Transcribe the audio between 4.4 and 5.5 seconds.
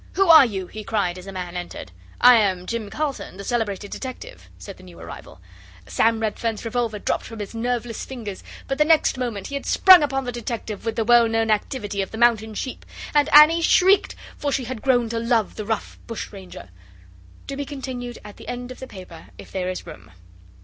said the new arrival.